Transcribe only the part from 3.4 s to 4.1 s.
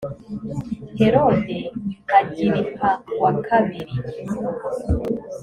kabiri